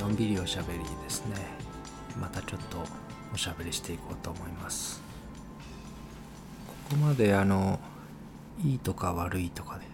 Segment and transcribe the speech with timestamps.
[0.00, 1.36] のんびりおしゃべりですね。
[2.20, 2.78] またちょっと
[3.32, 5.00] おしゃべりしていこうと思います。
[6.66, 7.78] ここまであの
[8.64, 9.84] いいとか悪いとかで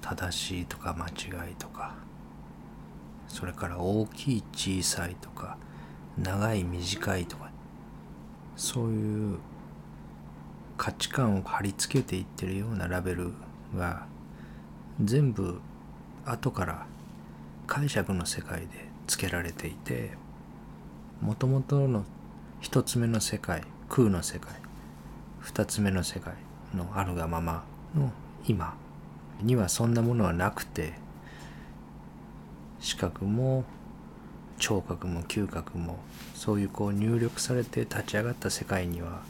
[0.00, 1.94] 正しいとか間違いとか
[3.28, 5.56] それから大きい小さいとか
[6.18, 7.50] 長い短いとか
[8.56, 9.38] そういう
[10.76, 13.32] 価値観を貼り付けていってるようなラベル
[13.76, 14.06] が
[15.00, 15.60] 全部
[16.24, 16.86] 後から
[17.66, 20.12] 解釈の世界で付けられていて
[21.20, 22.04] もともとの
[22.60, 24.54] 一つ目の世界空の世界
[25.40, 26.32] 二つ目の世界
[26.74, 27.62] のあるがまま
[27.94, 28.10] の
[28.46, 28.74] 今
[29.42, 30.94] にはそんなものはなくて
[32.80, 33.64] 視覚も
[34.58, 35.98] 聴覚も嗅覚も
[36.34, 39.20] そういうこう入力されて立ち上がった世界には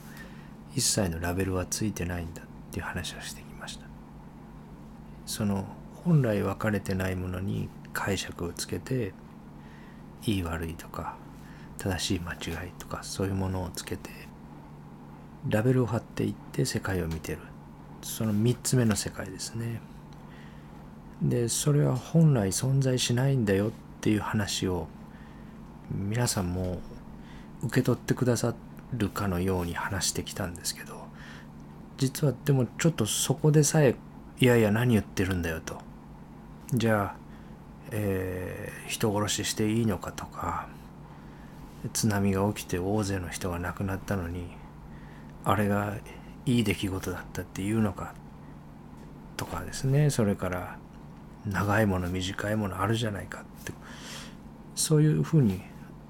[0.76, 3.86] 一切のラベルはついてないんだっていう話をしてきました。
[5.26, 5.66] その
[6.04, 9.12] 本来分かれてないものに解釈をつけて
[10.24, 11.16] いい悪いとか
[11.78, 14.10] 正しい間違いとかそういうものをつけて
[15.48, 17.38] ラベルを貼っていって世界を見てる。
[18.02, 19.80] その3つ目の世界ですね。
[21.20, 24.88] でそれは本来存在しないんだよっていう話を
[25.90, 26.80] 皆さんも
[27.62, 28.54] 受け取ってくださ
[28.92, 31.06] るかのように話してきたんですけど
[31.96, 33.94] 実はでもちょっとそこでさえ
[34.40, 35.78] いやいや何言ってるんだよと。
[36.74, 37.16] じゃあ、
[37.92, 40.66] えー、人殺ししていいのかとか
[41.92, 44.46] 津波が起きて大勢の人が亡くなったのに
[45.44, 45.96] あれが
[46.46, 48.14] いい出来事だったっていうのか
[49.36, 50.10] とかですね。
[50.10, 50.78] それから
[51.46, 53.72] 長いもの短いものあるじゃないかって。
[54.74, 55.60] そういうふうに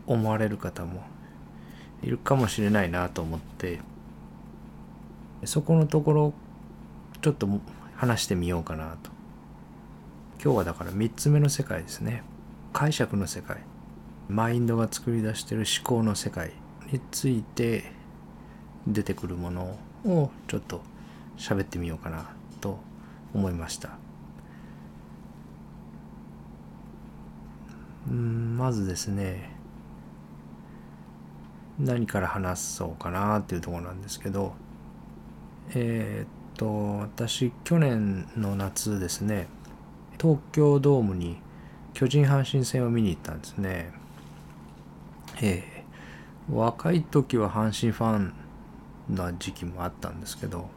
[0.07, 1.03] 思われる方も
[2.03, 3.81] いるかもしれないなと思って
[5.45, 6.33] そこのところ
[7.21, 7.49] ちょっと
[7.97, 9.12] 話してみようかなと。
[10.45, 12.25] 今日はだから3つ目の世界ですね。
[12.73, 13.59] 解釈の世界。
[14.29, 16.51] マインドが作り出してる思考の世界。
[16.91, 17.93] について
[18.89, 20.83] 出てくるものをちょっと
[21.39, 22.29] 喋ってみようかな
[22.61, 22.81] と
[23.33, 23.91] 思いました。
[28.11, 29.49] うんまずですね。
[31.79, 34.55] 何から話そうかなっていうところなんですけど。
[35.77, 39.47] えー、っと私去年の夏ですね。
[40.23, 41.39] 東京ドームに
[41.95, 43.91] 巨人阪神戦を見に行ったんですね。
[45.43, 48.33] えー、若い時は阪神ファン
[49.13, 50.71] な時期もあったんですけど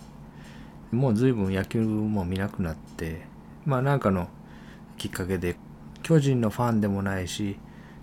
[0.91, 3.28] もう随分野球も見なくなって
[3.67, 4.29] まあなんかの
[4.97, 5.57] きっかけで
[6.01, 7.57] 巨人のファンでもないし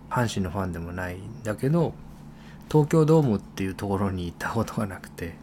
[0.09, 1.93] 阪神のファンでもないんだけど
[2.71, 5.35] 東京ドームっていうところに行ったことがなくて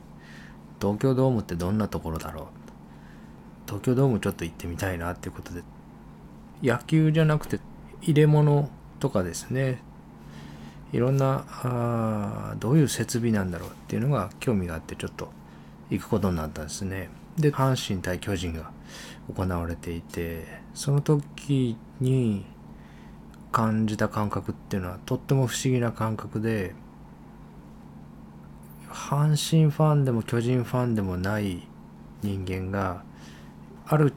[0.79, 2.45] 東京ドームってどんなところだろう？
[3.65, 5.61] 東京ドームちょっと行ってみたいなっていうことで
[6.61, 7.59] 野球じゃなくて
[8.01, 9.81] 入れ物とかですね
[10.91, 15.31] いろんなあどういう設備なんだろうっていうのが興味があってちょっと
[15.89, 17.09] 行くことになったんですね。
[17.37, 18.71] で阪神対巨人が
[19.33, 22.45] 行われていてその時に
[23.51, 26.75] 感じた感覚っていうのはとっても不思議な感覚で
[28.89, 31.67] 阪神ファンでも巨人ファンでもない
[32.21, 33.03] 人間が
[33.87, 34.13] ある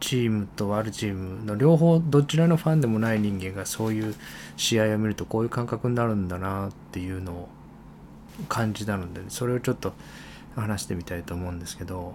[0.00, 4.14] チームとあるチームの両方どちらのファンでもない人間がそういう
[4.56, 7.48] 試合を見るとこういう感覚になるんだなっていうのを
[8.48, 9.92] 感じたのでそれをちょっと
[10.54, 12.14] 話してみたいと思うんですけど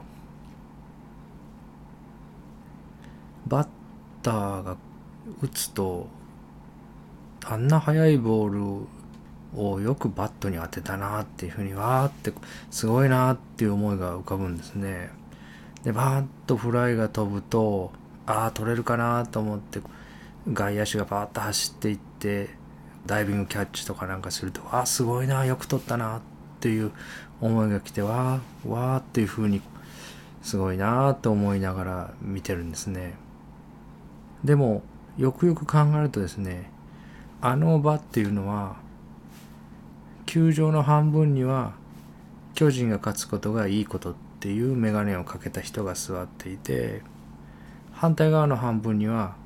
[3.48, 3.68] バッ
[4.22, 4.78] ターが
[5.42, 6.08] 打つと
[7.46, 12.34] あんな速いボールをよくバットに当てたなっていうふうにわーって
[12.72, 15.10] すごいなっていう思いが浮かぶんですね。
[15.84, 17.92] でバーッとフライが飛ぶと
[18.26, 19.82] ああ取れるかなと思って
[20.52, 22.50] 外野手がバーッと走っていって
[23.06, 26.22] ダイビングキャッチとかなんかするとああすごいなよく取ったなっ
[26.62, 26.92] ていう
[27.42, 29.62] 思いが来てわーわーっていう風に
[30.42, 33.16] すごいなと思いながら見てるんですね。
[34.44, 34.84] でも
[35.18, 36.70] よくよく考えるとですね
[37.42, 38.78] あの場っていうのは
[40.26, 41.74] 球場の半分には
[42.56, 47.02] 巨人が勝つことがいいことっていう眼鏡をかけた人が座っていて
[47.94, 49.38] 反対側の半分には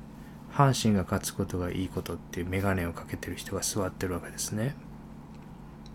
[0.52, 4.74] 阪神が勝つことがいいことっていう眼鏡をかけてる人が座ってるわけですね。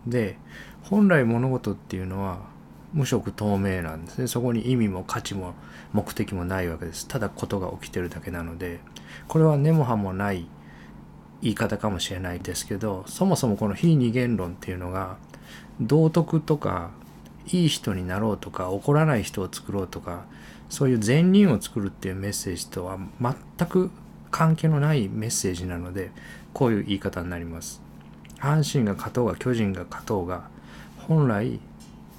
[0.07, 0.38] で
[0.83, 2.44] 本来物事っていうのは
[2.94, 5.53] 無色透明なんですねそこに意味も価値も
[5.91, 8.79] 目的もないわけですただことが起きてるだけなので
[9.27, 10.47] これは根も葉もない
[11.41, 15.17] 言い方かもしれないですけどそもそもこの非二元論っていうのが
[15.81, 16.91] 道徳とか
[17.48, 20.25] いい人になろうとか怒らない人を作ろうとか
[20.69, 23.92] そういう善人を作るっていうメッセージとは全く
[24.31, 26.12] 関係のないメッセージなので
[26.54, 27.81] こういう言い方になります。
[28.40, 30.50] 阪神が勝とうが巨人が勝とうが
[31.07, 31.60] 本来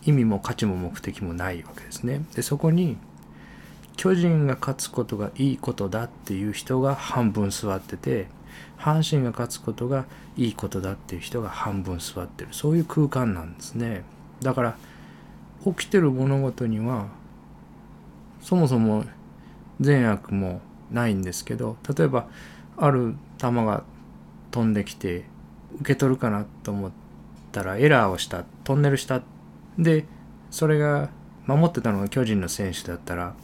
[0.07, 2.25] 意味も価値も目的もないわけですね。
[2.35, 2.97] でそこに
[3.97, 8.27] 巨人が勝つことがいいことだっていう人が半分座ってて
[8.79, 10.05] 阪神が勝つことが
[10.37, 12.51] いいことだっていう人が半分座ってる。
[12.53, 14.05] そういう空間なんですね。
[14.43, 14.77] だから
[15.65, 17.07] 起きてる物事には
[18.41, 19.05] そもそも
[19.81, 22.29] 善悪もないんですけど例えば
[22.77, 23.85] ある球が
[24.51, 25.25] 飛んできて
[25.77, 26.91] 受け取るかなと思っ
[27.53, 29.23] たらエラーをしたトンネルした
[29.79, 30.05] で
[30.51, 31.11] それが
[31.47, 33.35] 守ってたのが巨人の選手だったら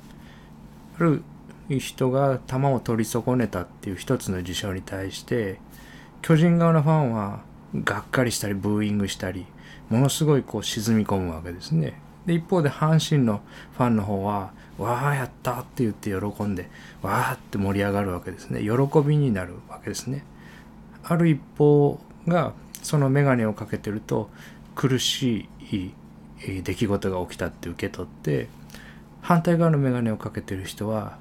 [0.98, 1.22] ある
[1.68, 5.60] 人が球を取り損ねたっていう一つの事象に対して
[6.22, 7.42] 巨人側のファンは
[7.74, 9.46] がっかりしたりブーイングしたり
[9.88, 12.00] ものすごいこう沈み込むわけですね。
[12.26, 13.40] で一方で阪神の
[13.76, 16.68] ファンの方は「わあやった!」って言って喜んで
[17.02, 18.70] わあって盛り上がるわけですね喜
[19.06, 20.24] びになるわけですね。
[21.02, 22.52] ある一方が
[22.82, 24.30] その眼鏡をかけてると
[24.74, 25.92] 苦しい
[26.62, 28.48] 出来事が起きたって受け取って
[29.22, 31.18] 反対側の眼鏡をかけてる人は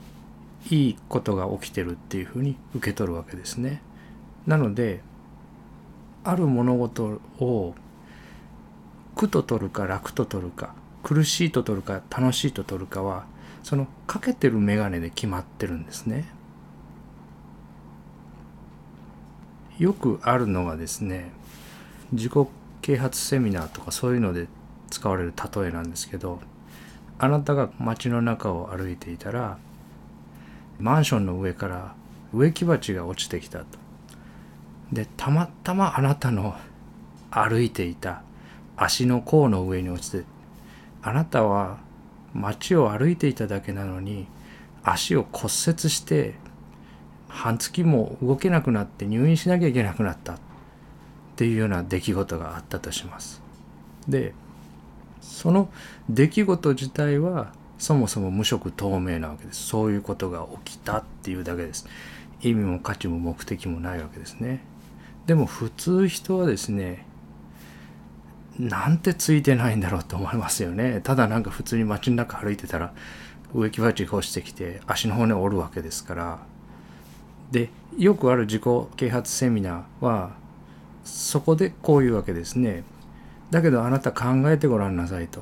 [0.69, 3.81] いいことが起きてるっていうふうに受け取るわけですね。
[4.47, 5.01] なので
[6.23, 7.73] ある物事を
[9.15, 10.73] 苦と取るか楽と取るか
[11.03, 13.25] 苦しいと取るか楽しいと取るかは
[13.63, 16.25] そのかけてる眼鏡で決まってるんですね。
[19.77, 21.31] よくあるのがですね
[22.11, 22.33] 自己
[22.81, 24.47] 啓発セミナーとかそういうので
[24.89, 26.39] 使われる例えなんですけど
[27.17, 29.57] あなたが街の中を歩いていたら
[30.79, 31.93] マンションの上から
[32.33, 33.65] 植木鉢が落ちてきたと。
[34.91, 36.55] でたまたまあなたの
[37.31, 38.23] 歩いていた
[38.75, 40.23] 足の甲の上に落ちて
[41.01, 41.77] あなたは
[42.33, 44.27] 街を歩いていただけなのに
[44.83, 46.35] 足を骨折して
[47.27, 50.37] 半月も動けなくなって入院しなきゃいけなくなったっ
[51.35, 53.41] ていうような出来事があったとします。
[54.07, 54.33] で
[55.21, 55.69] その
[56.09, 59.67] 出来事自体はそもそも無色透明なわけです。
[59.67, 61.87] そういうことが起きたっていうだけです。
[62.41, 64.61] 意味も価値も目的もないわけですね。
[65.27, 67.05] でも普通人はですね
[68.59, 70.99] なんてついてないんだろうと思いますよね。
[71.01, 72.93] ただなんか普通に街の中歩いてたら
[73.53, 76.39] 植木鉢が落ちてきて足の骨折るわけですから。
[77.51, 78.63] でよくある自己
[78.97, 80.31] 啓発セミナーは
[81.03, 82.83] そこでこういうわけですね。
[83.49, 85.41] だけどあなた考えてごらんなさいと。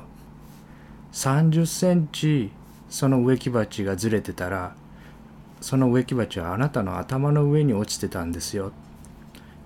[1.12, 2.52] 30センチ
[2.88, 4.74] その植木鉢がずれてたら
[5.60, 8.70] その植木鉢はあなたの頭の上に落ちてたんですよ。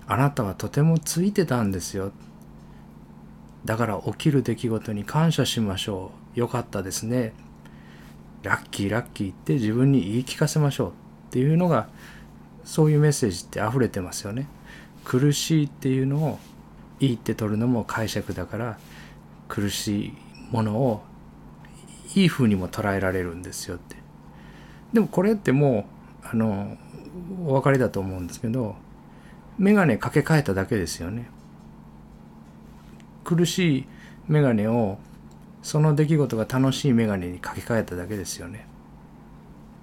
[0.07, 2.11] あなたはとてもついてたんですよ。
[3.65, 6.39] だから起きる出来事に感謝しましょう。
[6.39, 7.33] よかったですね。
[8.43, 10.93] ラッキーラッキーって自分に言い聞かせましょうっ
[11.31, 11.87] ていうのが
[12.65, 14.47] そういうメッセージって溢れてますよね。
[15.05, 16.39] 苦しいっていうのを
[16.99, 18.77] いいって取るのも解釈だから
[19.47, 20.13] 苦しい
[20.51, 21.03] ものを
[22.15, 23.95] いい風にも捉えられるんですよって。
[24.91, 25.87] でもこれっても
[26.23, 26.77] うあの
[27.45, 28.75] お分かりだと思うんですけど
[29.57, 31.29] 眼鏡かけ替えただけですよね。
[33.23, 33.85] 苦しい
[34.27, 34.97] 眼鏡を
[35.61, 38.67] その出来事が楽しい眼鏡にかけ替えただけですよね。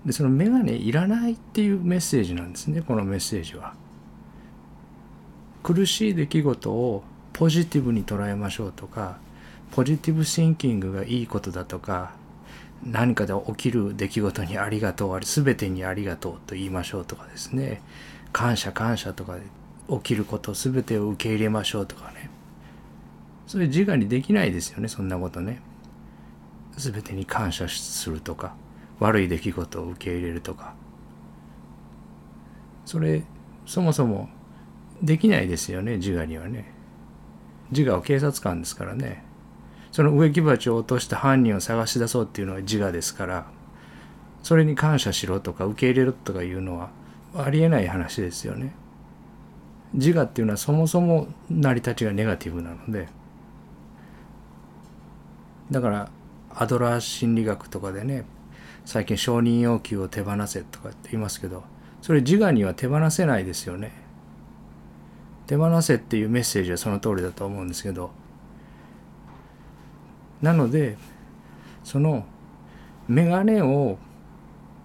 [0.05, 3.75] でその眼鏡いらないっていうメッセージなんですねこのメッセージは。
[5.63, 9.19] 苦しい出来事をポジティブに捉えましょうとか
[9.73, 12.13] ポジティブシンキングがいいことだとか
[12.83, 17.83] 何かで起きる出来事にありがとうあれ全てにありがとうと言いましょうとかですね。
[18.33, 19.43] 感謝感謝とかで
[19.91, 22.20] 起きること全てを受け入れましょうとかね。
[23.51, 25.61] そういう自我にできないですよねそんなことね。
[26.77, 28.55] 全てに感謝するとか
[29.01, 30.75] 悪い出来事を受け入れるとか。
[32.87, 33.25] それ
[33.67, 34.29] そもそも
[35.03, 36.73] できないですよね自我にはね。
[37.73, 39.25] 自我は警察官ですからね。
[39.91, 43.47] その植木鉢を落とした犯人を探し出そうっていうのは自我ですから。
[44.45, 46.91] それに感謝しろとか受け入れろとかいうのは
[47.35, 48.73] ありえない話ですよね。
[49.93, 53.09] 自我っていうのはそもそも成り立ちがネガティブなので
[55.71, 56.11] だから
[56.55, 58.25] アドラー心理学とかでね
[58.85, 61.63] 最近承認要求を手放せとかって言いますけど
[62.03, 63.93] それ自我には手放せないですよね。
[65.47, 68.13] 手放せっていうメッセージはその通りだと思うんですけど
[70.41, 70.97] なので
[71.83, 72.25] その
[73.09, 73.99] メガネを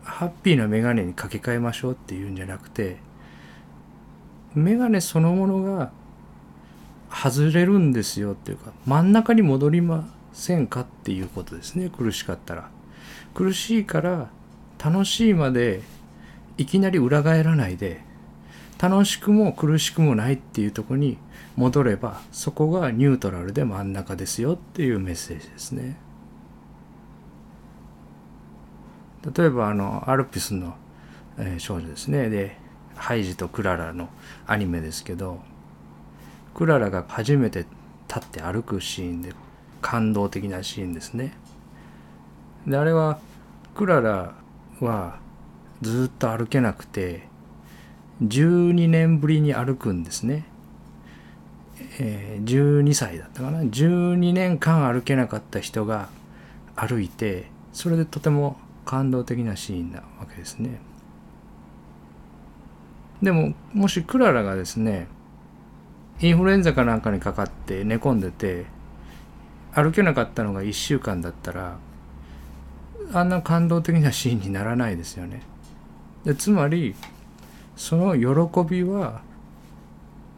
[0.03, 2.97] ハッピーなメガネにかけ替えましょうっていうんじゃなくて
[4.55, 5.91] メガネそのものが
[7.11, 11.89] 外れるんですよっていうか真ん中に戻りませんかっていうことですね。
[11.89, 12.69] 苦しかったら。
[13.33, 14.29] 苦しいから
[14.83, 15.81] 楽しいまで
[16.57, 18.01] いきなり裏返らないで
[18.79, 21.17] 楽しくも苦しくもないっていうとこに
[21.55, 25.97] 戻ればそこがニュートラルで真ん中ですよっていうメッセージですね。
[29.35, 30.75] 例えばあのアルピスの、
[31.37, 32.29] えー、少女ですね。
[32.29, 32.57] で
[32.95, 34.09] ハイジとクララの
[34.47, 35.39] アニメですけど
[36.53, 37.65] クララが初めて
[38.07, 39.33] 立って歩くシーンで
[39.85, 41.37] 感動的なシーンですね。
[42.65, 43.19] であれは
[43.75, 44.33] クララ
[44.79, 45.19] は
[45.83, 47.27] ずっと歩けなくて
[48.23, 50.45] 12年ぶりに歩くんですね。
[51.99, 56.09] えー、12歳だったかな12年間歩けなかった人が
[56.75, 60.79] 歩いてそれでとても感動的なシーンなわけですね。
[63.21, 65.07] でももしクララがですね
[66.21, 68.73] インフルエンザかなんかにかかって寝込んでて
[69.75, 71.77] 歩けなかったのが1週間だったら
[73.13, 75.41] あんな感動的なシーンにならないですよね。
[76.23, 76.95] でつまり
[77.75, 79.21] その喜びは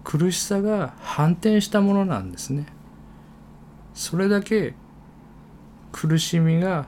[0.03, 2.65] 苦しさが反転したものなんですね。
[3.93, 4.73] それだけ
[5.91, 6.87] 苦しみが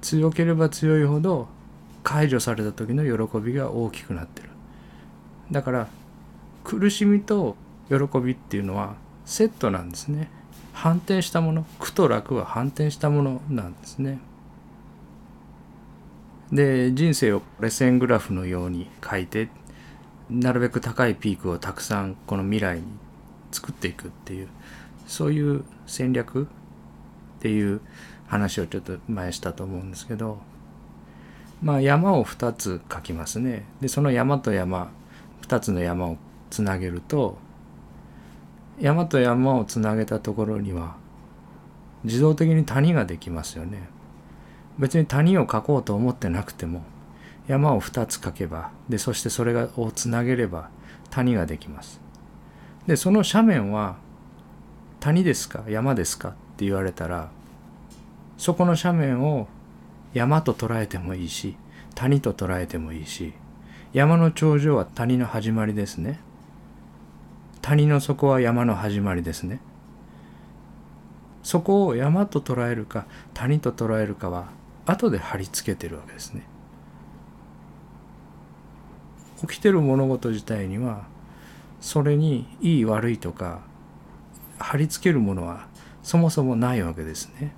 [0.00, 1.48] 強ければ強いほど
[2.02, 4.50] 解除された時の喜びが大きくなってる。
[5.50, 5.88] だから
[6.64, 7.56] 苦しみと
[7.88, 10.28] 喜びっていうのはセットなんですね。
[10.74, 14.18] 反転したもの苦と楽は反転したものなんですね。
[16.52, 19.48] で人生をレセングラフのように書いて
[20.28, 22.84] なるべく高いピークをたくさんこの未来に
[23.50, 24.48] 作っていくっていう
[25.06, 26.46] そういう戦略っ
[27.40, 27.80] ていう
[28.26, 30.38] 話をちょっと前したと思うんですけど
[31.62, 34.90] まあ山を2つ書きますねでその山と山
[35.42, 36.16] 2つの山を
[36.50, 37.38] つなげると
[38.80, 40.96] 山と山をつなげたところには
[42.02, 43.88] 自動的に谷ができますよね。
[44.78, 46.82] 別に谷を描こうと思ってなくても
[47.46, 50.70] 山を2つ描けばでそしてそれをつなげれば
[51.10, 52.00] 谷ができます。
[52.86, 53.96] でその斜面は
[55.00, 57.30] 谷ですか山ですかって言われたら
[58.36, 59.46] そこの斜面を
[60.12, 61.56] 山と捉えてもいいし
[61.94, 63.32] 谷と捉えてもいいし
[63.92, 66.18] 山の頂上は谷の始まりですね。
[67.64, 69.58] 谷の底は山の始まりですね
[71.42, 74.48] そこを山と捉えるか谷と捉えるかは
[74.84, 76.46] 後で貼り付けてるわけですね
[79.40, 81.06] 起きてる物事自体には
[81.80, 83.62] それにいい悪いとか
[84.58, 85.66] 貼り付けるものは
[86.02, 87.54] そもそもないわけですね。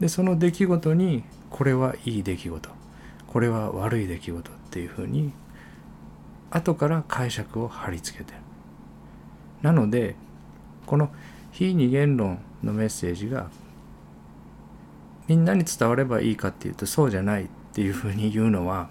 [0.00, 2.70] でその出来事にこれはいい出来事
[3.26, 5.32] これは悪い出来事っていうふうに
[6.50, 8.47] 後から解釈を貼り付けてる。
[9.62, 10.16] なので
[10.86, 11.10] この
[11.52, 13.50] 非二元論のメッセージが
[15.26, 18.88] みんなに伝わればいいかっていうとそうじゃないっていうふうに言うのは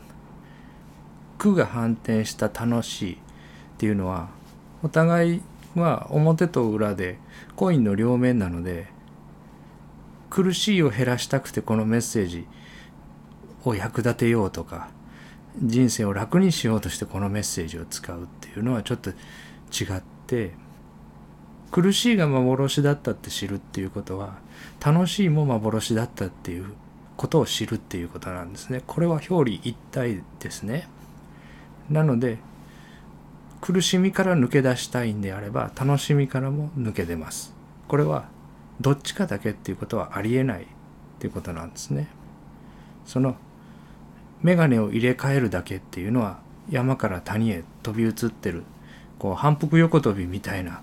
[1.38, 3.18] 苦が反転した楽しいっ
[3.78, 4.30] ていうのは
[4.84, 5.42] お互い
[5.76, 7.18] は表と裏で
[7.56, 8.88] コインの両面なので
[10.30, 12.48] 苦しいを減らしたくてこのメッセージ
[13.64, 14.90] を役立てようとか
[15.62, 19.16] 人生を楽にしようとしてこのメッセージを使うっていうのはちょっと違っ
[20.02, 20.17] て
[21.72, 24.36] 苦しいが幻だったって知るっていうことは
[24.84, 26.74] 楽しいも幻だったっていう
[27.18, 28.84] ことを知るっていうことなんですね。
[28.86, 30.88] これは表裏一体ですね。
[31.90, 32.38] なので
[33.62, 37.54] 苦しみから抜け出したいんであれば楽しみからも抜け出ます。
[37.88, 38.30] これは
[38.80, 40.66] どっちかだけっていうことはありえないっ
[41.20, 42.08] ていうことなんですね。
[43.06, 43.36] その
[44.44, 48.64] 眼鏡を入れ替えるだけっていうのは山から谷へ飛び移ってる
[49.20, 50.82] こう反復横跳びみたいな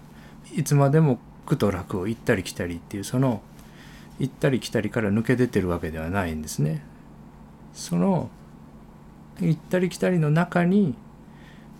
[0.55, 3.43] いつまでも苦と楽を行ったり来たりっていうその
[4.19, 6.85] 行ったり来たりから抜け出てるわけではないんですね。
[7.73, 8.31] その
[9.41, 10.95] 行ったり来たりの中に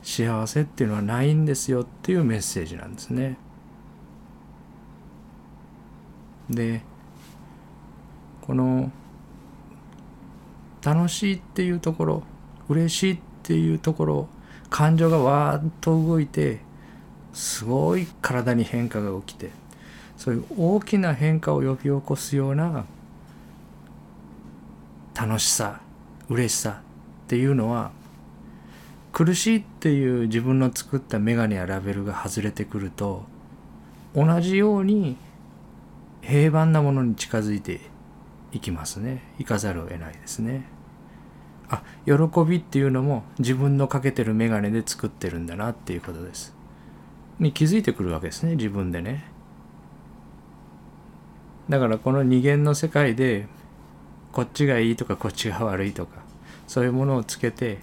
[0.03, 3.39] 幸せっていうのはないんですよっていうメッセージなんですね。
[6.51, 6.83] で
[8.43, 8.91] この
[10.83, 12.23] 楽しいっていうところ
[12.69, 14.29] 嬉しいっていうところ
[14.75, 16.59] 感情がわーっと動いて
[17.33, 19.51] すごい体に変化が起きて
[20.17, 22.85] そういう大きな変化を呼び起こすような
[25.15, 25.81] 楽しさ
[26.29, 27.93] 嬉しさっていうのは
[29.13, 33.23] 苦しいっていう自分の作った眼鏡やラベルが外れてくると
[34.13, 35.17] 同じように
[36.21, 37.81] 平凡なものに近づいて
[38.51, 39.23] いきますね。
[39.39, 40.74] いかざるを得ないですね。
[41.69, 42.13] あ喜
[42.49, 46.55] びっていうのも自分のかけてる眼鏡で作ってるんだなっていうことです。
[47.39, 49.25] に気づいてくるわけですね自分でね。
[51.69, 53.47] だからこの二元の世界で
[54.33, 56.23] こっちがいいとかこっちが悪いとか
[56.67, 57.79] そういうものをつけて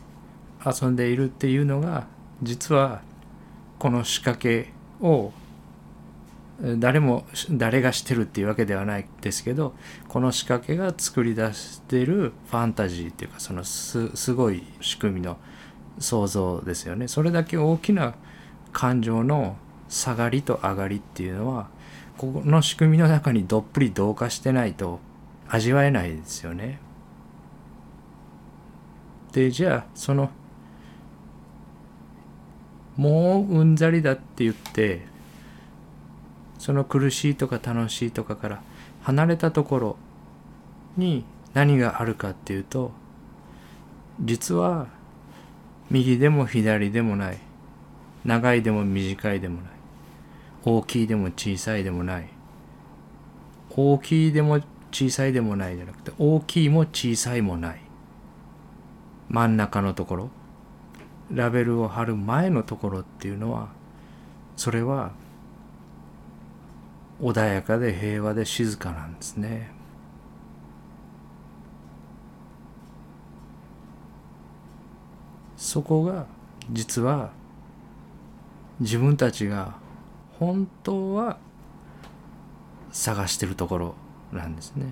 [0.64, 2.06] 遊んでいるっていうのが
[2.44, 3.02] 実は
[3.80, 4.72] この仕掛け
[5.02, 5.32] を
[6.78, 9.74] 誰も誰がしてるっていうわけではないですけど
[10.08, 15.38] この仕掛けが作り出してるファンタジーっていうかそのすごい仕組みの
[15.98, 18.14] 想像ですよねそれだけ大きな
[18.74, 19.58] 感情の
[19.90, 21.68] 下がりと上がりっていうのは
[22.18, 25.00] この仕組みの中にどっぷり同化してないと
[25.50, 26.80] 味わえないですよね。
[29.34, 30.30] でじゃあその
[32.96, 35.06] もううんざりだって言って
[36.62, 38.62] その苦しいとか楽しいとかから
[39.02, 39.98] 離れたところ
[40.96, 41.26] に
[41.56, 42.92] 何があるかっていうと
[44.20, 44.86] 実は
[45.90, 47.40] 右でも左でもない
[48.26, 49.72] 長いでも短いでもない
[50.64, 52.30] 大きいでも小さいでもない
[53.72, 54.60] 大きいでも
[54.92, 57.82] 小さいでもないじゃなくて大きいも小さいもない
[59.30, 60.30] 真ん中のところ
[61.32, 63.70] ラベルを貼る前のところっていうのは
[64.56, 65.20] それは
[67.22, 69.72] 穏やかで平和で静かなんですね。
[75.56, 76.26] そこが
[76.72, 77.32] 実は
[78.80, 79.76] 自分たちが
[80.40, 81.38] 本当は
[82.92, 83.96] 探してるところ
[84.34, 84.92] なんですね。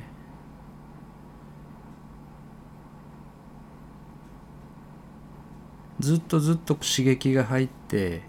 [6.00, 8.22] ずっとずっと刺激が入って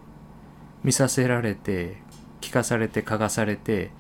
[0.82, 1.98] 見させられて
[2.40, 3.90] 聞かされて嗅がされて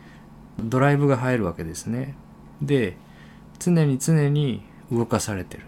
[0.58, 2.14] ドライブが入るわけですね。
[2.62, 2.96] で
[3.58, 5.64] 常に常に動かされてる。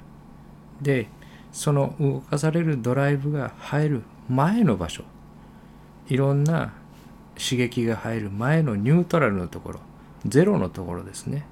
[0.81, 1.09] で
[1.53, 5.05] その動かされるドライブが入る前の場所
[6.09, 6.73] いろんな
[7.39, 9.81] 刺激が入る前のニュートラルのところ
[10.27, 11.45] ゼロのところですね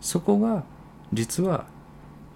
[0.00, 0.64] そこが
[1.12, 1.66] 実は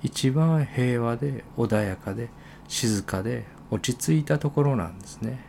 [0.02, 2.28] 一番平和で穏やかで
[2.68, 5.44] 静かで落ち着いたところなんですね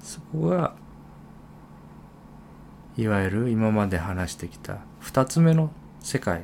[0.00, 0.74] そこが
[2.96, 6.42] いわゆる今まで話してきた2つ目の世界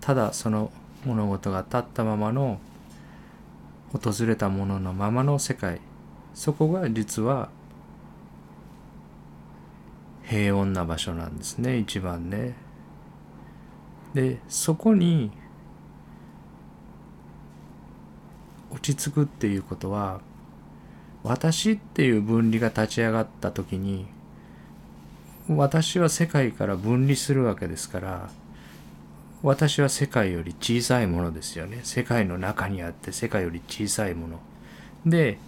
[0.00, 0.70] ただその
[1.04, 2.60] 物事が立ったままの
[3.92, 5.80] 訪れたもののままの世界
[6.34, 7.48] そこが実は
[10.24, 12.54] 平穏な場所なんですね一番ね。
[14.14, 15.32] でそこに
[18.70, 20.20] 落ち着くっていうことは
[21.22, 24.06] 私っていう分離が立ち上がった時に
[25.48, 28.30] 私は世界から分離するわけですから
[29.42, 31.80] 私は世界より小さいものですよね。
[31.82, 34.40] 世界の中にあって世界より小さいもの。
[35.06, 35.38] で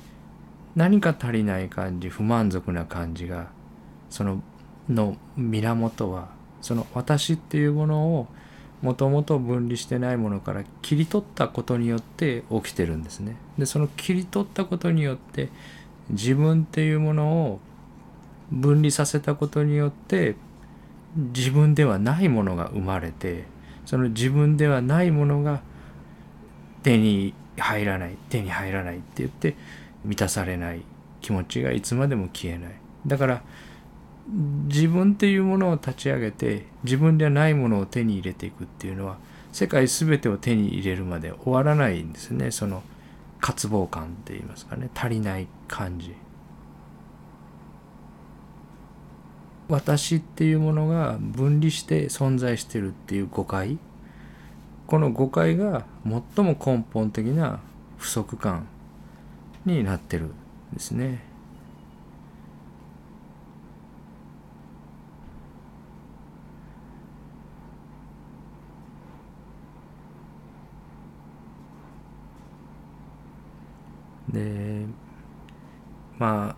[0.74, 3.50] 何か足りない感じ不満足な感じが
[4.08, 4.42] その
[4.88, 6.30] の源は
[6.62, 8.28] その私っていうものを
[8.82, 13.36] もともと分離してないものから切り取ったことによって起きてるんですね。
[13.56, 15.48] でその切り取ったことによって
[16.10, 17.60] 自分っていうものを
[18.50, 20.34] 分離させたことによって
[21.16, 23.44] 自分ではないものが生まれて
[23.86, 25.62] その自分ではないものが
[26.82, 29.56] 手に入らない手に入らないって言って
[30.04, 30.82] 満たされない
[31.20, 32.72] 気持ちがいつまでも消えない
[33.06, 33.42] だから
[34.28, 39.18] 自分っていうものを立ち上げて自分ではないものを手に入れていくっていうのは
[39.52, 42.50] 世界全てを手に入れるまで終わらないんですね。
[42.50, 42.82] その
[43.40, 44.88] 渇望感って言いますかね。
[44.94, 46.14] 足りない感じ。
[49.68, 53.78] 私っていうものが分離して存在してるっていう誤解。
[54.86, 57.60] この誤解が最も根本的な
[57.98, 58.66] 不足感
[59.64, 60.34] になってるん
[60.72, 61.31] ですね。
[74.32, 74.86] で
[76.18, 76.56] まあ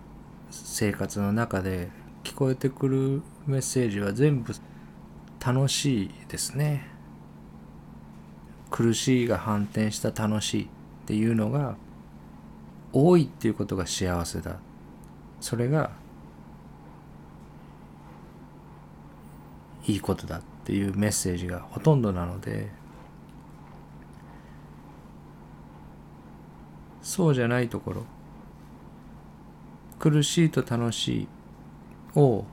[0.51, 1.91] 生活の中で
[2.23, 4.53] 聞こえてくるメッセージは全部
[5.45, 6.89] 楽しいですね。
[8.71, 10.69] 苦しいが反転した楽しいっ
[11.07, 11.77] ていうのが
[12.93, 14.59] 多いっていうことが幸せだ。
[15.41, 15.91] それが
[19.87, 22.71] いいことだっていうメッセージがほとんどなので
[27.15, 28.03] そうじゃないところ。
[30.01, 31.29] 苦しいと楽しい
[32.17, 32.45] を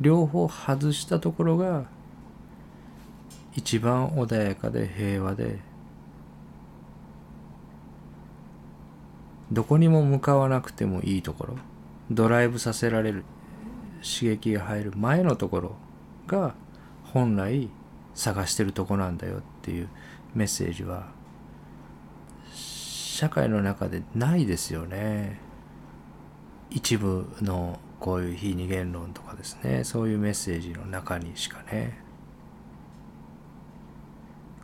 [0.00, 1.84] 両方外したところが
[3.54, 5.58] 一番穏やかで平和で
[9.52, 11.58] どこにも向かわなくてもいいところ。
[12.10, 13.24] ドライブさせられる
[14.02, 15.76] 刺激が入る前のところ
[16.26, 16.54] が
[17.04, 17.68] 本来
[18.14, 19.90] 探してるとこなんだよっていう
[20.34, 21.19] メッセージは
[23.20, 25.38] 社会の中でないですよね。
[26.70, 29.84] 一部のこういう非二元論とかですね。
[29.84, 31.98] そういうメッセージの中にしかね。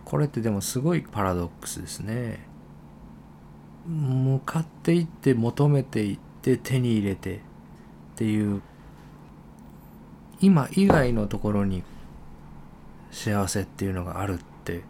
[0.07, 2.49] これってでもすごいパラドックスですね。
[3.87, 7.40] 向かっていって求めていって手に入れてっ
[8.14, 8.62] ていう。
[10.40, 11.83] 今以外のところに
[13.11, 14.81] 幸せっていうのがあるって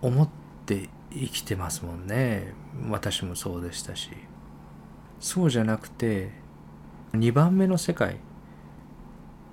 [0.00, 0.28] 思っ
[0.64, 2.54] て生きてますもんね。
[2.88, 4.10] 私もそうでしたし。
[5.20, 6.30] そうじゃなくて
[7.12, 8.18] 2番目の世界。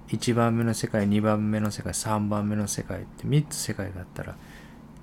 [0.10, 4.36] 1番目の世界2番目の世界3番目の世界って3つ世界があったら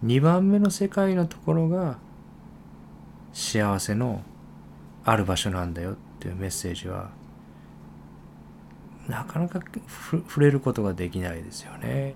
[0.05, 1.99] 2番目の世界のところが
[3.33, 4.23] 幸せの
[5.05, 7.11] ある場所なんだよっていうメッセージは
[9.09, 9.61] なかなか
[10.29, 12.15] 触れることができないですよね。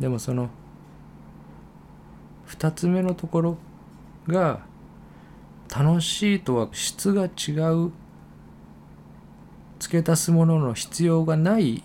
[0.00, 0.50] でもその
[2.48, 3.58] 2つ目のところ
[4.26, 4.60] が
[5.74, 7.92] 楽しいとは質が違う
[9.78, 11.82] 付け足すものの必要がない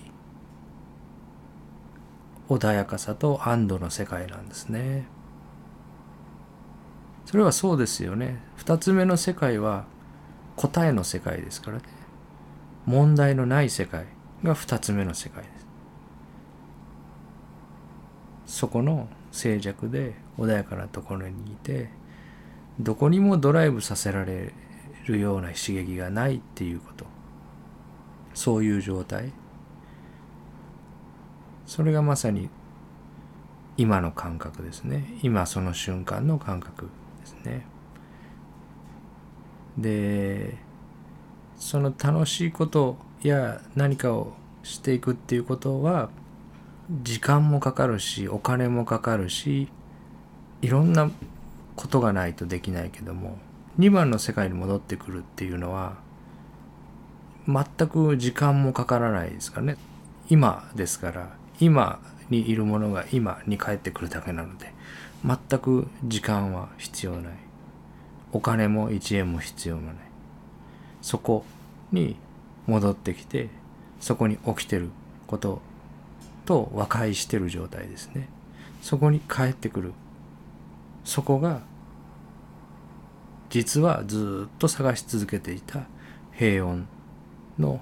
[2.50, 5.06] 穏やかさと安堵の世界なんですね。
[7.26, 8.42] それはそうですよね。
[8.58, 9.86] 2つ目の世界は
[10.56, 11.84] 答えの世界ですからね。
[12.86, 14.06] 問題のない世界
[14.44, 15.50] が2つ目の世界で
[18.46, 18.58] す。
[18.58, 21.90] そこの静寂で穏やかなところにいて
[22.80, 24.54] どこにもドライブさせられ
[25.06, 27.06] るような刺激がないっていうこと。
[28.34, 29.34] そういう状態。
[31.66, 32.50] それがまさに
[33.76, 35.18] 今の感覚ですね。
[35.24, 36.90] 今その瞬間の感覚
[37.22, 37.66] ですね。
[39.78, 40.58] で
[41.58, 46.10] その楽しいことや何かをしていくっていうことは
[46.92, 49.70] 時間もかかるしお金もかかるし
[50.62, 51.10] いろんな
[51.76, 53.38] ことがないとできないけども
[53.80, 55.96] 2番の世界に戻ってくるっていうのは
[57.48, 59.78] 全く時間もかからないですからね。
[60.30, 64.74] 今ですから今にいるものが今に帰ってくるだけなので
[65.26, 67.34] 全く時間は必要ない。
[68.32, 69.96] お金も1円も必要もない。
[71.02, 71.46] そこ
[71.92, 72.16] に
[72.68, 73.50] 戻ってきて
[74.00, 74.90] そこに起きてる
[75.28, 75.62] こと
[76.46, 78.30] と和解してる状態ですね。
[78.82, 79.94] そこに帰ってくる。
[81.04, 81.62] そこが
[83.50, 85.82] 実はずっと探し続けていた
[86.32, 86.86] 平穏
[87.60, 87.80] の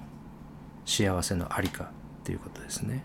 [0.84, 1.88] 幸せのありかっ
[2.24, 3.04] ていうことですね。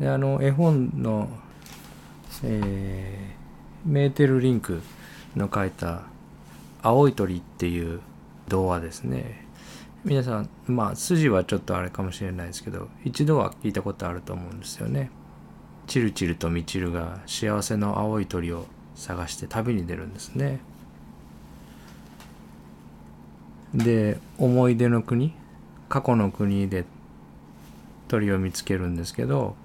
[0.00, 1.28] であの絵本の、
[2.42, 4.80] えー、メーテルリンク
[5.36, 6.04] の書いた
[6.82, 8.00] 「青い鳥」っていう
[8.48, 9.41] 童話ですね。
[10.04, 15.10] 皆さんまあ筋はちょっとあれかもしれないですけど一度は聞いたことあると思うんですよね。
[15.86, 20.60] チルチルとミチルが幸せの青い鳥を探して旅に出るんですね。
[23.74, 25.34] で思い出の国
[25.88, 26.84] 過去の国で
[28.08, 29.56] 鳥を見つけるんですけど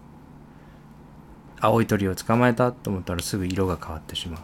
[1.59, 4.37] 青い鳥を捕まえたと思ったらすぐ色が変わってしま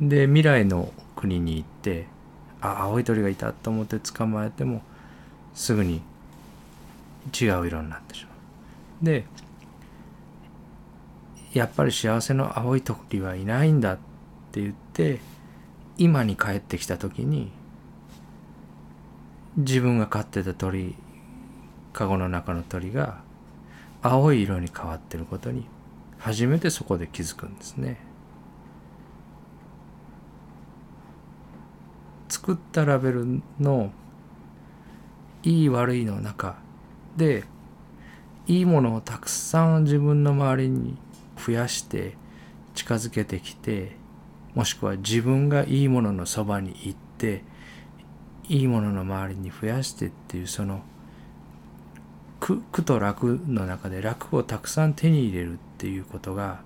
[0.00, 0.08] う。
[0.08, 2.06] で未来の国に行って
[2.66, 4.82] あ青い鳥がいたと思って捕まえても
[5.54, 6.02] すぐに
[7.38, 8.30] 違う色になってしま
[9.02, 9.04] う。
[9.04, 9.24] で
[11.52, 13.96] やっぱり幸せの青い鳥はいないんだっ
[14.52, 15.20] て言って
[15.96, 17.50] 今に帰ってきた時に
[19.56, 20.94] 自分が飼ってた鳥
[21.94, 23.20] カゴの中の鳥が
[24.02, 25.66] 青い色に変わってることに
[26.18, 28.05] 初めてそこで気づくんですね。
[32.28, 33.92] 作ったラベルの
[35.42, 36.56] いい悪いの中
[37.16, 37.44] で
[38.46, 40.96] いいものをたくさん自分の周りに
[41.36, 42.16] 増やして
[42.74, 43.96] 近づけてきて
[44.54, 47.44] もしくは自分がいいもののそばに行って
[48.48, 50.82] いいものの周りに増やしてっていうその
[52.40, 56.60] 苦苦と楽の中で楽をたくさん手に入れるっていうことが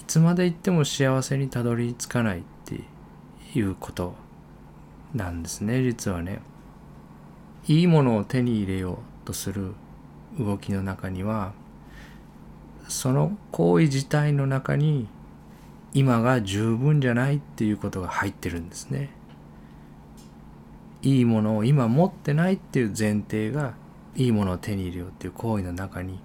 [0.00, 2.42] いつまで行っても幸せにたどり着かない。
[3.54, 4.14] いうこと
[5.14, 6.40] なんですね実はね。
[7.66, 9.72] いいものを手に入れようとする
[10.38, 11.52] 動きの中には
[12.88, 15.08] その行為自体の中に
[15.94, 19.10] 今が十分じゃないっていうことが入ってるんですね。
[21.02, 23.74] いいものを今持ってないっていう前提が
[24.16, 26.18] いいものを手に入れようっていう行為の中に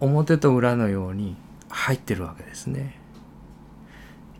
[0.00, 1.36] 表と裏のように
[1.68, 2.98] 入ってるわけですね。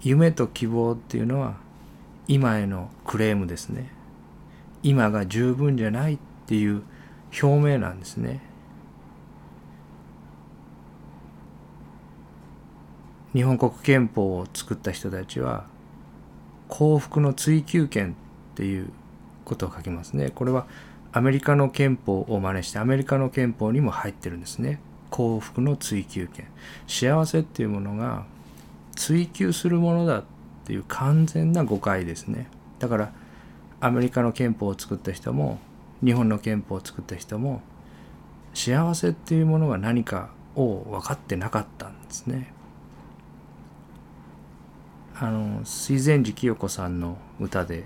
[0.02, 1.56] 夢と希望っていうのは
[2.26, 3.90] 今へのクレームですね。
[4.82, 6.82] 今が十分じゃないっていう
[7.42, 8.40] 表明なんですね。
[13.32, 15.64] 日本国憲法を作った人たちは
[16.68, 18.12] 幸福の追求権
[18.52, 18.90] っていう
[19.44, 20.30] ことを書きますね。
[20.30, 20.66] これは
[21.12, 24.80] アメリカの憲法を真似してアメリカの憲法にも入ってるんですね。
[25.10, 26.46] 幸福の追求権。
[26.86, 28.24] 幸せっていうものが
[28.94, 30.24] 追求するものだっ
[30.64, 32.48] ていう完全な誤解ですね。
[32.78, 33.12] だから
[33.80, 35.58] アメリカの憲法を作った人も
[36.04, 37.62] 日本の憲法を作った人も
[38.54, 42.52] 幸せっていうものが何かを分かってなかったんですね。
[45.14, 47.84] あの水前寺清子さんの歌で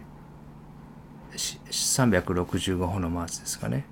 [1.36, 3.84] 365歩のマーチですかね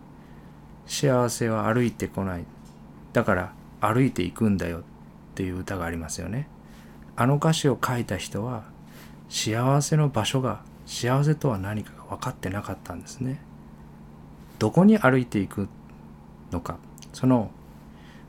[0.87, 2.45] 幸せは歩いてこない
[3.13, 4.83] だから歩いていくんだよっ
[5.35, 6.49] ていう歌がありますよね
[7.17, 8.65] あの歌詞を書いた人は
[9.29, 13.41] 幸せの場所が幸せとは何かが分かってなかったんですね。
[14.59, 15.69] どこに歩いていく
[16.53, 16.79] のか。
[17.13, 17.51] その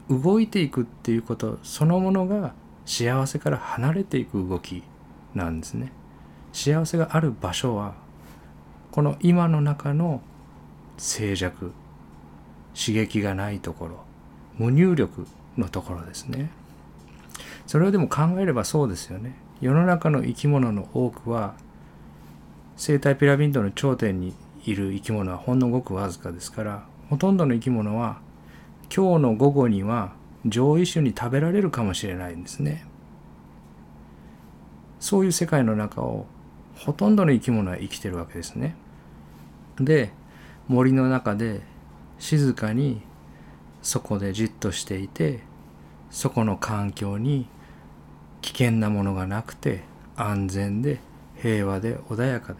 [0.10, 2.54] 動いていくっていうことそのものが
[2.86, 4.84] 幸せから離れていく動き
[5.34, 5.92] なんですね。
[6.54, 7.96] 幸せがある場所は
[8.92, 10.22] この今の中の
[10.98, 11.72] 静寂。
[12.78, 14.04] 刺激がないところ。
[14.58, 15.26] 無入力
[15.58, 16.50] のところですね。
[17.68, 21.56] それをでも考えればそうですよね世の中の生き物の多くは
[22.78, 24.34] 生態ピラミッドの頂点に
[24.66, 28.20] いる生き物はほんのごくわずかですからほとんどの生き物は
[28.96, 30.14] 今日の午後には
[30.46, 32.86] 上位種に食べられるかもしれないんですね
[35.00, 36.26] そういう世界の中を
[36.76, 38.76] ほとんどの生き物は生きてるわけですね。
[39.80, 40.12] で
[40.68, 41.62] 森の中で
[42.18, 43.02] 静かに
[43.82, 45.42] そこでじっとしていて
[46.10, 47.48] そこの環境に
[48.46, 49.82] 危険なものがなくて
[50.16, 51.00] 安全で
[51.42, 52.60] 平和で穏やかで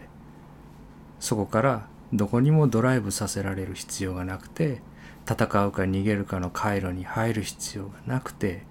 [1.20, 4.82] そこからどこにもドライブさせられる必要がなくて
[5.30, 8.64] 戦うか逃げるかの回路に入る必要がなくて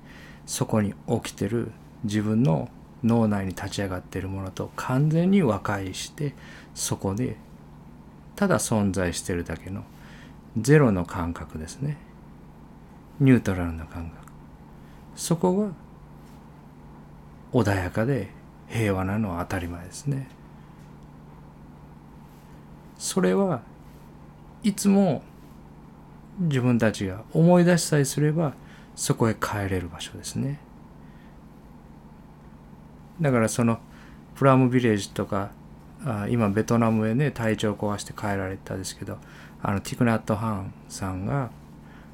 [0.45, 1.71] そこに起きてる
[2.04, 2.69] 自分の
[3.01, 6.36] 脳内に立ち上がっているものと完全に和解して
[6.73, 7.38] そこで
[8.36, 9.86] ただ存在してるだけの
[10.60, 11.95] ゼロの感覚ですね。
[13.21, 14.25] ニュートラルな感覚。
[15.15, 15.85] そこが
[17.53, 18.29] 穏やかで
[18.67, 20.29] 平和なのは当たり前ですね
[22.97, 23.62] それは
[24.63, 25.21] いつも
[26.39, 28.53] 自分たちが思い出しさえすれば
[28.95, 30.60] そこへ帰れる場所ですね
[33.21, 33.79] だからその
[34.36, 35.51] プラムビレッジとか
[36.05, 39.17] あ今ベトナムへね体調を壊して帰られたですけど
[39.62, 41.49] あのティクナット・ハンさんが、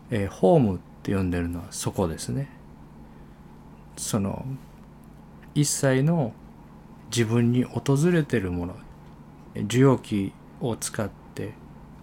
[0.09, 2.47] えー、ホームって呼んでるのはそこですね。
[3.97, 4.45] その
[5.53, 6.33] 一切の
[7.09, 8.75] 自分に訪れてるもの
[9.55, 11.53] 受容器を使って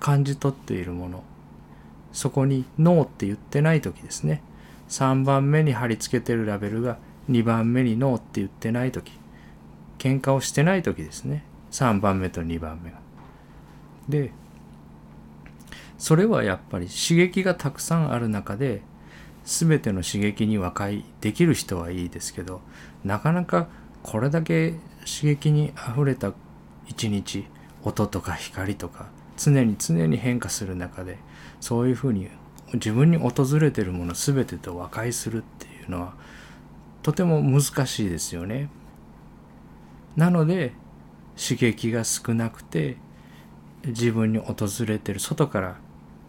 [0.01, 1.25] 感じ取っているもの
[2.13, 4.43] そこにノーって言ってない時ですね
[4.89, 6.99] 3番目に貼り付けてるラベルが
[7.31, 9.13] 2番目にノーって言ってない時
[9.99, 12.99] 喧嘩をしてない時ですね3番目と2番目が。
[14.09, 14.33] で
[15.99, 18.83] それはやっぱり刺激がたくさんある中で
[19.49, 22.61] 全ての刺激に和解できる人はいいですけど
[23.03, 23.69] なかなか
[24.03, 24.75] これだけ
[25.07, 26.35] 刺激にあふれた
[26.87, 27.47] 一日
[27.83, 29.07] 音とか光とか
[29.39, 31.17] 常に常に変化する中で
[31.61, 32.29] そういうふうに
[32.75, 36.13] 自分に訪れてるもの全てと和解するっていうのは
[37.03, 38.69] とても難しいですよね。
[40.15, 40.75] なので
[41.37, 42.99] 刺激が少なくて
[43.87, 45.77] 自分に訪れてる外から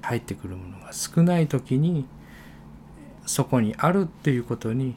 [0.02, 2.06] 入ってくるものが少ない時に
[3.30, 4.96] そこにあるっていうことに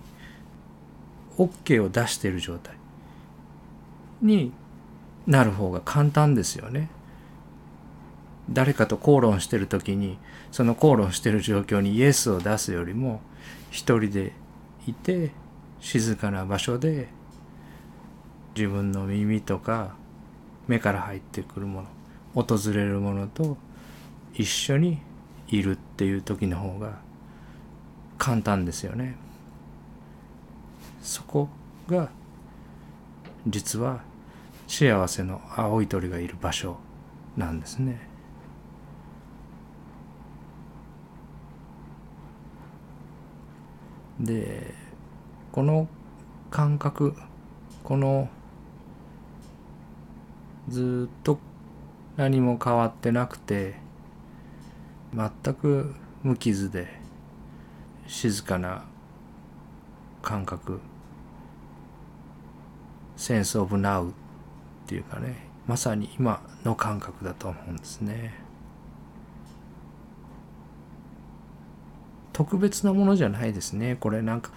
[1.36, 2.74] OK を出している状態
[4.22, 4.52] に
[5.26, 6.88] なる方が簡単ですよね。
[8.48, 10.16] 誰かと口論してる時に
[10.50, 13.20] その口論してる状況にイエスを出すよりも
[13.70, 14.32] 一人で
[14.86, 15.32] いて
[15.80, 17.08] 静かな場所で
[18.56, 19.94] 自分の耳とか
[20.68, 21.84] 目から入ってくるも
[22.34, 23.58] の訪れるものと
[24.32, 25.02] 一緒に
[25.48, 27.11] いるっていう時の方が
[28.22, 29.16] 簡単ですよね。
[31.02, 31.48] そこ
[31.88, 32.08] が
[33.48, 34.04] 実は
[34.68, 36.76] 幸せの青い鳥がいる場所
[37.36, 38.06] なんですね。
[44.20, 44.72] で
[45.50, 45.88] この
[46.52, 47.16] 感覚
[47.82, 48.28] この
[50.68, 51.40] ずっと
[52.16, 53.74] 何も変わってなくて
[55.12, 57.01] 全く無傷で
[58.12, 58.84] 静かな
[60.20, 60.80] 感覚。
[63.16, 64.12] センスオブナウっ
[64.86, 65.48] ていうかね。
[65.66, 68.34] まさに今の感覚だと思うんですね。
[72.34, 73.96] 特別なものじゃないですね。
[73.96, 74.50] これなんか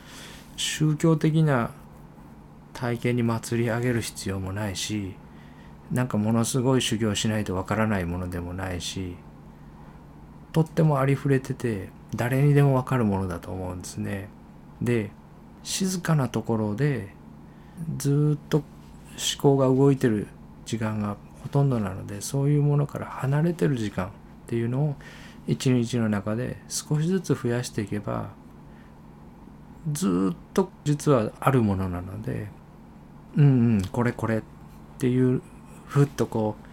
[0.58, 1.72] 宗教的な
[2.74, 5.15] 体験に祭り上げる必要もないし
[5.94, 9.15] なんかものすごい修行しないとわからないものでもないし
[10.56, 14.30] とってもありふれてて誰にでもわかるものだと思うんですね。
[14.82, 15.12] で
[15.63, 17.10] 静かなところで
[17.98, 18.65] ずっと思
[19.38, 20.28] 考が動いてる
[20.65, 24.10] 時間がほとんどなのでそういうものから離れてる時間っ
[24.48, 24.96] ていうのを
[25.46, 28.30] 一日の中で少しずつ増やしていけば
[29.91, 32.48] ずっと実はあるものなので
[33.36, 33.48] うんう
[33.80, 34.41] んこれこれっ
[35.00, 35.41] ていう
[35.86, 36.64] ふっとこう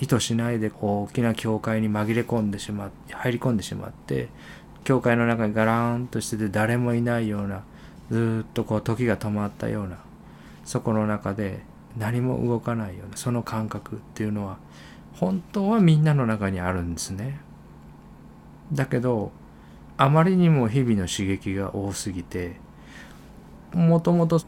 [0.00, 4.28] 意図しないでこう大きな教会に紛れ込んでしまって入り込んでしまって
[4.84, 7.62] 教会の中にガラーンとしてて誰もいないような
[8.10, 9.98] ずっとこう時が止まったような
[10.64, 11.60] そこの中で
[11.96, 14.58] 何も動かないようなその感覚っていうのは
[15.14, 17.40] 本当はみんなの中にあるんですね。
[18.72, 19.32] だけど
[19.96, 22.56] あまりにも日々の刺激が多すぎて
[23.72, 24.40] もともと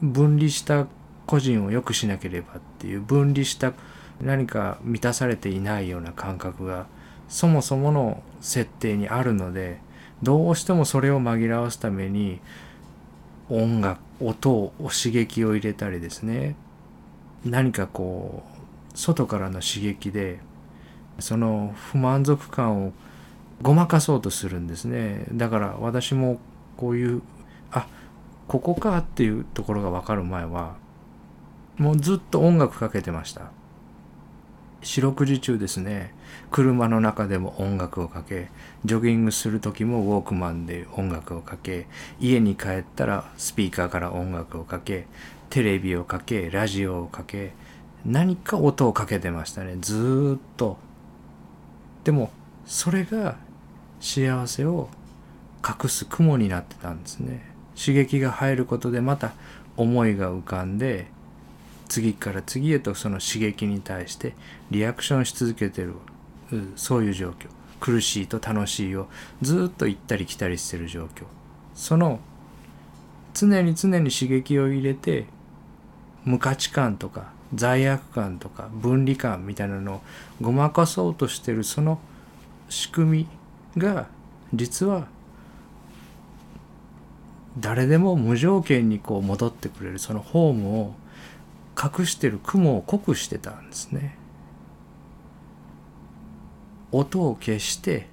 [0.00, 0.86] 分離した
[1.26, 3.74] 個人を良くしなければっていう分離した
[4.20, 6.86] 何か満たされていないような感覚が
[7.28, 9.80] そもそもの設定にあるので
[10.22, 12.40] どうしてもそれを紛らわすために
[13.48, 16.56] 音楽音を刺激を入れたりですね。
[17.44, 18.42] 何かこ
[18.94, 20.40] う外からの刺激で
[21.20, 22.92] その不満足感を
[23.62, 25.24] ごまかそうとするんですね。
[25.32, 26.40] だから私も
[26.76, 27.22] こういう
[27.70, 27.86] あ
[28.48, 30.76] ここかっていうところが分かる前は
[31.76, 33.52] もうずっと音楽かけてました。
[34.82, 36.14] 四六時中ですね
[36.50, 38.50] 車の中でも音楽をかけ
[38.84, 41.86] ジョギングする時もウォークマンで音楽をかけ
[42.20, 45.06] 家に帰ったらスピーカーから音楽をかけ
[45.50, 47.52] テレビをかけラジオをかけ
[48.04, 50.78] 何か音をかけてましたねずっと。
[52.04, 52.30] でも
[52.64, 53.36] それが
[54.00, 54.88] 幸せを
[55.66, 57.42] 隠す雲になってたんですね。
[57.76, 59.32] 刺激が入ることでまた
[59.76, 61.06] 思いが浮かんで
[61.88, 64.34] 次から次へとその刺激に対して
[64.70, 65.94] リアクションし続けてる
[66.76, 67.48] そういう状況。
[67.80, 69.06] 苦しいと楽しいを
[69.40, 71.24] ずっと行ったり来たりしてる状況。
[71.74, 72.20] その
[73.34, 75.26] 常に常に刺激を入れて
[76.24, 80.00] 無価値観とか罪悪感とか分離感みたいなのを
[80.40, 82.00] ごまかそうとしてるその
[82.68, 83.26] 仕組
[83.74, 84.08] みが
[84.52, 85.06] 実は
[87.58, 90.94] 誰でも無条件にこう戻ってくれるそのホームを
[91.80, 94.18] 隠してる雲を濃くしてたんですね。
[96.90, 98.08] 音を消して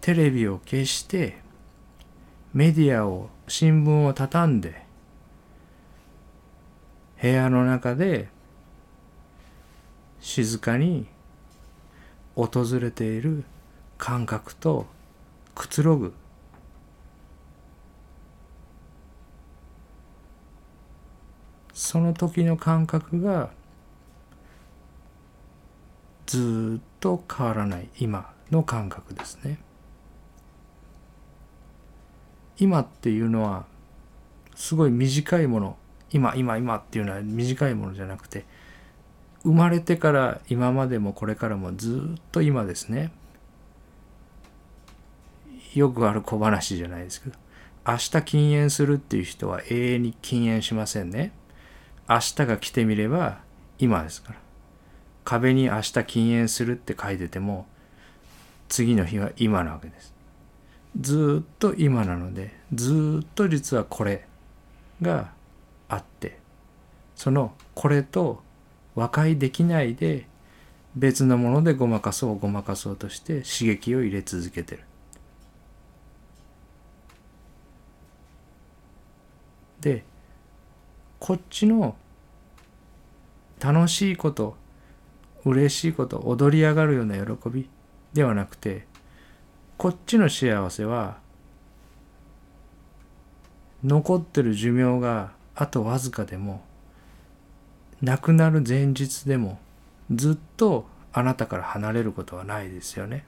[0.00, 1.38] テレビを消して
[2.52, 4.82] メディアを新聞を畳んで
[7.22, 8.28] 部屋の中で
[10.20, 11.06] 静かに
[12.34, 13.44] 訪れている
[13.98, 14.86] 感覚と
[15.54, 16.14] くつろぐ
[21.80, 23.48] その時の感覚が
[26.26, 27.88] ずっと変わらない。
[27.98, 29.58] 今の感覚ですね。
[32.58, 33.64] 今っていうのは
[34.54, 35.76] すごい短いもの。
[36.12, 38.44] 今今今っていうのは短いものじゃなくて
[39.42, 43.10] 生まれてから今までもこれからもずっと今ですね。
[45.72, 47.38] よくある小話じゃないですけど
[47.88, 51.32] 明日禁煙するっていう人は永遠に禁煙しませんね。
[52.10, 53.38] 明日が来てみれば
[53.78, 54.38] 今ですから
[55.24, 57.66] 壁に明日禁煙するって書いてても
[58.68, 60.12] 次の日は今なわけです
[61.00, 64.26] ずっと今なのでずっと実はこれ
[65.00, 65.30] が
[65.88, 66.40] あって
[67.14, 68.42] そのこれと
[68.96, 70.26] 和解できないで
[70.96, 74.82] 別のものでごまかそうごまかそうとして刺激を入れ続けてる。
[79.80, 80.04] で
[81.20, 81.94] こっちの
[83.60, 84.56] 楽しいこと
[85.44, 87.68] 嬉しいこと踊り上がるような喜び
[88.14, 88.86] ではなくて
[89.76, 91.18] こっちの幸せは
[93.84, 96.62] 残ってる寿命があとわずかでも
[98.02, 99.58] 亡くなる前日でも
[100.10, 103.24] ずっとあなたから離れることはないですよね。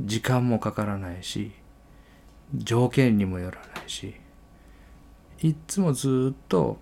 [0.00, 1.52] 時間もかからないし
[2.54, 4.14] 条件にもよらないし
[5.42, 6.78] いつもずっと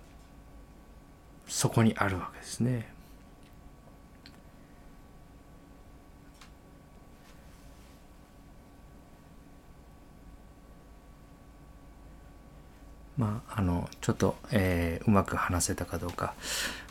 [1.47, 2.93] そこにあるわけですね。
[13.17, 16.33] まああのちょっと、えーうまく話せたかどうか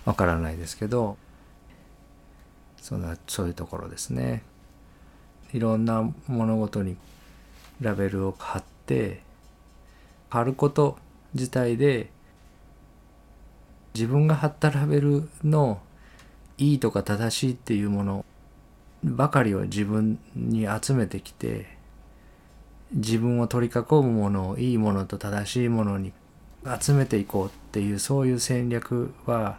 [0.04, 1.18] わからないですけど
[2.80, 4.42] そんなそういうところですね。
[5.52, 6.96] いろんな物事に
[7.80, 9.22] ラベルを貼って
[10.28, 10.98] 貼ること
[11.34, 12.10] 自体で
[13.94, 15.80] 自分が貼ったラベルの
[16.58, 18.24] いいとか正しいっていうもの
[19.04, 21.66] ばかりを自分に集めてきて
[22.92, 26.12] 自分を取り囲むものをいいものと正しいものに
[26.80, 29.58] 集めていこうっていうそういう戦略は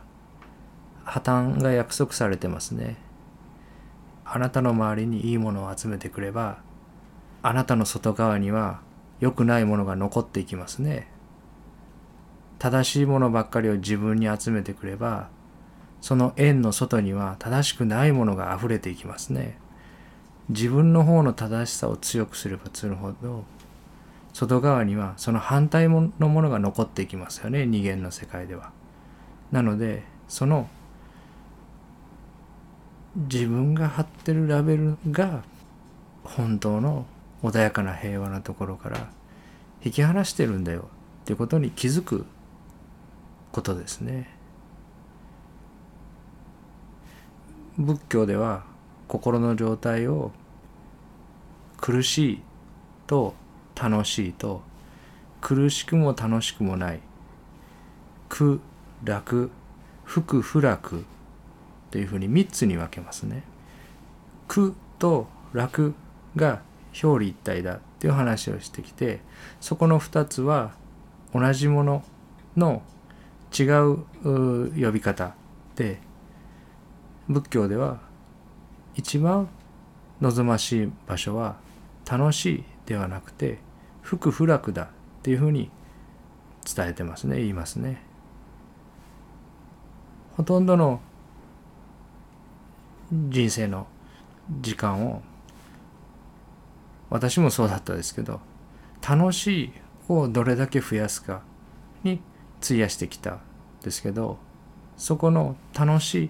[1.03, 2.97] 破綻が約束されてますね。
[4.25, 6.57] あなたの周りにいいものを集めてくれば
[7.43, 8.81] あなたの外側には
[9.19, 11.07] 良くないものが残っていきますね。
[12.65, 15.29] 正しいものばっかりを自分に集めてくれば
[16.01, 19.59] その円の外には正しくないものが溢れていきますね。
[20.49, 23.43] 自分の方の正しさを強くすればするほど
[24.33, 28.71] 外側にはその反対のものが残っていきますよね二元の世界では。
[29.51, 30.67] なのでその
[33.15, 35.43] 自分が貼ってるラベルが
[36.23, 37.05] 本当の
[37.43, 39.11] 穏やかな平和なところから
[39.83, 40.89] 引き離してるんだよ
[41.21, 42.25] っていうことに気づく
[43.55, 44.27] ことですね。
[47.77, 48.65] 仏教では
[49.07, 50.33] 心の状態を
[51.77, 52.41] 苦しい
[53.07, 53.33] と
[53.73, 54.61] 楽しいと
[55.39, 56.99] 苦しくも楽しくもない
[58.27, 58.59] 苦
[59.05, 59.51] 楽
[60.03, 61.05] 福不楽
[61.91, 63.43] というふうに3つに分けますね。
[64.49, 65.95] 苦と楽
[66.35, 66.61] が
[67.01, 69.21] 表裏一体だっていう話をしてきて
[69.61, 70.73] そこの2つは
[71.33, 72.03] 同じもの
[72.57, 72.81] の
[73.57, 75.35] 違う呼び方
[75.75, 75.99] で
[77.27, 77.99] 仏教では
[78.95, 79.49] 一番
[80.21, 81.57] 望ましい場所は
[82.09, 83.59] 楽しいではなくて
[84.01, 84.87] 福不楽だっ
[85.23, 85.71] ていうふうに
[86.75, 88.01] 伝えてますね言いますね。
[90.37, 90.99] ほとんどの
[93.11, 93.87] 人生の
[94.61, 95.21] 時間を
[97.09, 98.41] 私もそうだったですけど
[99.07, 99.73] 楽しい
[100.09, 101.41] をどれだけ増やすか
[102.03, 102.19] に
[102.65, 103.39] 費やしてきた
[103.83, 104.37] ですけど
[104.97, 106.29] そこの楽しい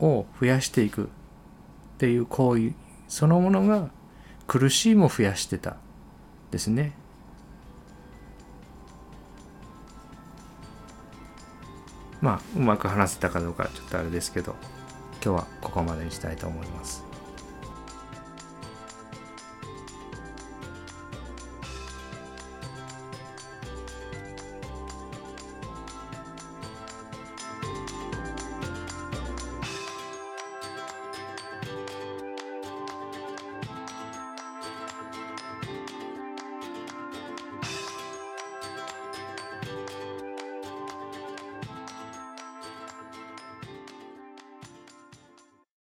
[0.00, 1.06] を増やしていくっ
[1.98, 2.72] ていう行為
[3.08, 3.90] そのものが
[4.46, 5.76] 苦しいも増やしてた
[6.50, 6.92] ですね。
[12.20, 14.54] まあうまく話せたかどうかちょっとあれですけど
[15.24, 17.09] 今日はここまでにしたいと思います。